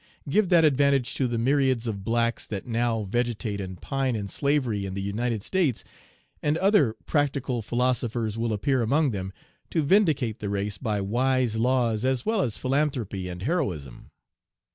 [0.27, 4.83] Give that advantage to the myriads of blacks that now vegetate and pine in slavery
[4.83, 5.83] in the United States,
[6.41, 9.31] and other practical philosophers will appear among them
[9.69, 14.09] to vindicate the race by wise laws as well as philanthropy and heroism.